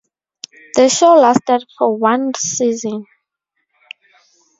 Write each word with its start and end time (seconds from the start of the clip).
The 0.73 0.89
show 0.89 1.13
lasted 1.13 1.63
for 1.77 1.95
one 1.95 2.33
season. 2.35 3.05